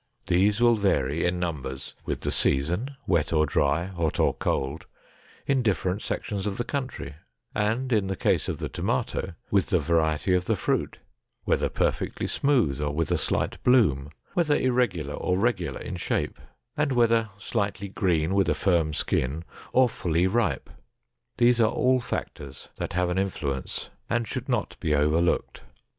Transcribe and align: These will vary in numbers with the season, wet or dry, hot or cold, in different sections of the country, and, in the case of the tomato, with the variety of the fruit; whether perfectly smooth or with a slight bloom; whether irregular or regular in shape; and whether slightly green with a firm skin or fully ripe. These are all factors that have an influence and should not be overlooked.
These 0.25 0.59
will 0.59 0.77
vary 0.77 1.27
in 1.27 1.37
numbers 1.39 1.93
with 2.05 2.21
the 2.21 2.31
season, 2.31 2.95
wet 3.05 3.31
or 3.31 3.45
dry, 3.45 3.83
hot 3.85 4.19
or 4.19 4.33
cold, 4.33 4.87
in 5.45 5.61
different 5.61 6.01
sections 6.01 6.47
of 6.47 6.57
the 6.57 6.63
country, 6.63 7.17
and, 7.53 7.93
in 7.93 8.07
the 8.07 8.15
case 8.15 8.49
of 8.49 8.57
the 8.57 8.67
tomato, 8.67 9.35
with 9.51 9.67
the 9.67 9.77
variety 9.77 10.33
of 10.33 10.45
the 10.45 10.55
fruit; 10.55 10.97
whether 11.43 11.69
perfectly 11.69 12.25
smooth 12.25 12.81
or 12.81 12.91
with 12.91 13.11
a 13.11 13.17
slight 13.19 13.63
bloom; 13.63 14.09
whether 14.33 14.55
irregular 14.57 15.13
or 15.13 15.37
regular 15.37 15.79
in 15.79 15.97
shape; 15.97 16.39
and 16.75 16.93
whether 16.93 17.29
slightly 17.37 17.87
green 17.87 18.33
with 18.33 18.49
a 18.49 18.55
firm 18.55 18.95
skin 18.95 19.43
or 19.71 19.87
fully 19.87 20.25
ripe. 20.25 20.71
These 21.37 21.61
are 21.61 21.69
all 21.69 21.99
factors 21.99 22.69
that 22.77 22.93
have 22.93 23.09
an 23.09 23.19
influence 23.19 23.91
and 24.09 24.27
should 24.27 24.49
not 24.49 24.77
be 24.79 24.95
overlooked. 24.95 25.61